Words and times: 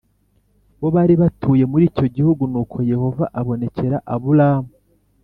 bo 0.79 0.87
bari 0.95 1.13
batuye 1.21 1.63
muri 1.71 1.83
icyo 1.91 2.07
gihugu 2.15 2.43
Nuko 2.51 2.77
Yehova 2.91 3.23
abonekera 3.39 3.97
Aburamu 4.13 4.71